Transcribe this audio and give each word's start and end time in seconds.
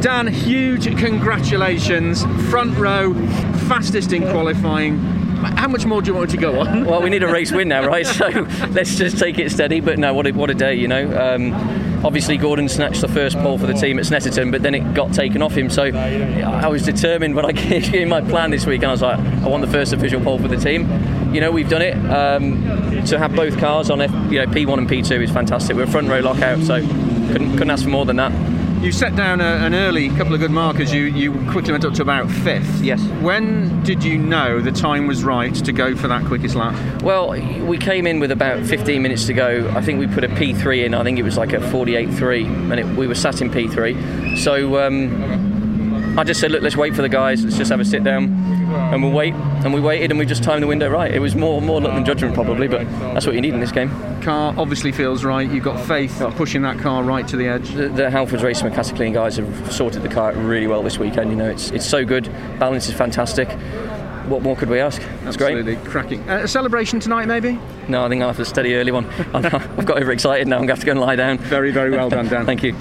Dan, 0.00 0.28
huge 0.28 0.84
congratulations. 0.96 2.22
Front 2.50 2.76
row, 2.78 3.14
fastest 3.66 4.12
in 4.12 4.22
qualifying. 4.22 4.98
How 4.98 5.66
much 5.66 5.86
more 5.86 6.00
do 6.00 6.10
you 6.10 6.16
want 6.16 6.30
to 6.30 6.36
go 6.36 6.60
on? 6.60 6.84
Well, 6.88 7.02
we 7.02 7.10
need 7.10 7.22
a 7.24 7.32
race 7.32 7.50
win 7.50 7.68
now, 7.68 7.84
right? 7.84 8.06
So 8.18 8.28
let's 8.70 8.96
just 8.96 9.18
take 9.18 9.38
it 9.38 9.50
steady. 9.50 9.80
But 9.80 9.98
no, 9.98 10.14
what 10.14 10.26
a, 10.26 10.30
what 10.30 10.50
a 10.50 10.54
day, 10.54 10.74
you 10.74 10.86
know. 10.86 11.04
Um, 11.18 11.52
obviously, 12.04 12.36
Gordon 12.36 12.68
snatched 12.68 13.00
the 13.00 13.08
first 13.08 13.36
pole 13.38 13.58
for 13.58 13.66
the 13.66 13.74
team 13.74 13.98
at 13.98 14.04
Snetterton, 14.04 14.52
but 14.52 14.62
then 14.62 14.74
it 14.74 14.94
got 14.94 15.12
taken 15.12 15.42
off 15.42 15.56
him. 15.56 15.68
So 15.68 15.82
I 15.84 16.68
was 16.68 16.84
determined 16.84 17.34
when 17.34 17.44
I 17.44 17.52
gave 17.68 17.92
you 17.92 18.06
my 18.06 18.20
plan 18.20 18.50
this 18.50 18.66
week, 18.66 18.82
and 18.82 18.88
I 18.88 18.92
was 18.92 19.02
like, 19.02 19.18
I 19.18 19.48
want 19.48 19.64
the 19.64 19.70
first 19.70 19.92
official 19.92 20.20
pole 20.20 20.38
for 20.38 20.48
the 20.48 20.56
team. 20.56 20.88
You 21.34 21.40
know, 21.40 21.50
we've 21.50 21.68
done 21.68 21.82
it. 21.82 21.96
Um, 22.08 23.04
to 23.06 23.18
have 23.18 23.34
both 23.34 23.58
cars 23.58 23.90
on 23.90 24.00
F, 24.00 24.10
you 24.30 24.44
know, 24.44 24.46
P1 24.46 24.78
and 24.78 24.88
P2 24.88 25.22
is 25.22 25.30
fantastic. 25.30 25.76
We're 25.76 25.84
a 25.84 25.86
front 25.88 26.08
row 26.08 26.20
lockout, 26.20 26.60
so 26.62 26.80
couldn't, 27.32 27.52
couldn't 27.52 27.70
ask 27.70 27.82
for 27.84 27.90
more 27.90 28.04
than 28.04 28.16
that. 28.16 28.57
You 28.80 28.92
set 28.92 29.16
down 29.16 29.40
a, 29.40 29.44
an 29.44 29.74
early 29.74 30.08
couple 30.10 30.34
of 30.34 30.40
good 30.40 30.52
markers. 30.52 30.92
You 30.92 31.04
you 31.04 31.32
quickly 31.50 31.72
went 31.72 31.84
up 31.84 31.94
to 31.94 32.02
about 32.02 32.30
fifth. 32.30 32.80
Yes. 32.80 33.02
When 33.20 33.82
did 33.82 34.04
you 34.04 34.16
know 34.16 34.60
the 34.60 34.70
time 34.70 35.08
was 35.08 35.24
right 35.24 35.52
to 35.52 35.72
go 35.72 35.96
for 35.96 36.06
that 36.06 36.24
quickest 36.26 36.54
lap? 36.54 37.02
Well, 37.02 37.30
we 37.30 37.76
came 37.76 38.06
in 38.06 38.20
with 38.20 38.30
about 38.30 38.64
15 38.64 39.02
minutes 39.02 39.26
to 39.26 39.34
go. 39.34 39.68
I 39.74 39.82
think 39.82 39.98
we 39.98 40.06
put 40.06 40.22
a 40.22 40.28
P3 40.28 40.84
in. 40.84 40.94
I 40.94 41.02
think 41.02 41.18
it 41.18 41.24
was 41.24 41.36
like 41.36 41.52
a 41.52 41.58
48.3, 41.58 42.70
and 42.70 42.80
it, 42.80 42.86
we 42.96 43.08
were 43.08 43.16
sat 43.16 43.42
in 43.42 43.50
P3. 43.50 44.38
So 44.38 44.86
um, 44.86 45.57
I 46.18 46.24
just 46.24 46.40
said, 46.40 46.50
look, 46.50 46.62
let's 46.62 46.76
wait 46.76 46.96
for 46.96 47.02
the 47.02 47.08
guys. 47.08 47.44
Let's 47.44 47.56
just 47.56 47.70
have 47.70 47.78
a 47.78 47.84
sit 47.84 48.02
down, 48.02 48.24
and 48.92 49.00
we'll 49.04 49.12
wait. 49.12 49.34
And 49.34 49.72
we 49.72 49.80
waited, 49.80 50.10
and 50.10 50.18
we 50.18 50.26
just 50.26 50.42
timed 50.42 50.64
the 50.64 50.66
window 50.66 50.90
right. 50.90 51.14
It 51.14 51.20
was 51.20 51.36
more 51.36 51.62
more 51.62 51.80
luck 51.80 51.94
than 51.94 52.04
judgment 52.04 52.34
probably, 52.34 52.66
but 52.66 52.88
that's 53.14 53.24
what 53.24 53.36
you 53.36 53.40
need 53.40 53.54
in 53.54 53.60
this 53.60 53.70
game. 53.70 53.88
Car 54.20 54.52
obviously 54.58 54.90
feels 54.90 55.24
right. 55.24 55.48
You've 55.48 55.62
got 55.62 55.78
faith 55.86 56.20
pushing 56.34 56.62
that 56.62 56.80
car 56.80 57.04
right 57.04 57.26
to 57.28 57.36
the 57.36 57.46
edge. 57.46 57.70
The, 57.70 57.88
the 57.88 58.02
Halfords 58.04 58.42
Racing 58.42 58.96
Clean 58.96 59.12
guys 59.12 59.36
have 59.36 59.72
sorted 59.72 60.02
the 60.02 60.08
car 60.08 60.32
really 60.34 60.66
well 60.66 60.82
this 60.82 60.98
weekend. 60.98 61.30
You 61.30 61.36
know, 61.36 61.48
it's 61.48 61.70
it's 61.70 61.86
so 61.86 62.04
good. 62.04 62.24
Balance 62.58 62.88
is 62.88 62.94
fantastic. 62.94 63.48
What 64.28 64.42
more 64.42 64.56
could 64.56 64.68
we 64.68 64.78
ask? 64.80 65.00
It's 65.00 65.36
Absolutely 65.36 65.76
great. 65.76 65.86
cracking. 65.86 66.28
Uh, 66.28 66.40
a 66.42 66.48
celebration 66.48 67.00
tonight, 67.00 67.26
maybe? 67.26 67.58
No, 67.88 68.04
I 68.04 68.08
think 68.10 68.20
I'll 68.20 68.28
have 68.28 68.36
to 68.36 68.44
steady 68.44 68.74
early 68.74 68.92
one. 68.92 69.06
I've 69.34 69.86
got 69.86 70.02
overexcited 70.02 70.46
now. 70.46 70.56
I'm 70.56 70.66
going 70.66 70.68
to 70.68 70.72
have 70.74 70.80
to 70.80 70.86
go 70.86 70.92
and 70.92 71.00
lie 71.00 71.16
down. 71.16 71.38
Very, 71.38 71.70
very 71.70 71.90
well 71.90 72.10
done, 72.10 72.28
Dan. 72.28 72.44
Thank 72.46 72.62
you. 72.62 72.74